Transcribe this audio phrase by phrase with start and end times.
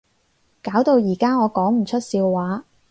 [0.63, 2.65] 搞到而家我講唔出笑話